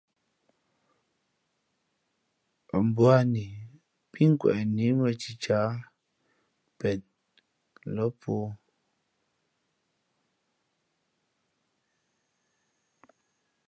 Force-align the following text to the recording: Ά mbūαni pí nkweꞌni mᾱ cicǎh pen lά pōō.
Ά 2.75 2.77
mbūαni 2.87 3.45
pí 4.11 4.21
nkweꞌni 4.31 4.85
mᾱ 4.99 5.07
cicǎh 5.21 5.73
pen 6.77 6.99
lά 7.95 8.05
pōō. 8.19 8.47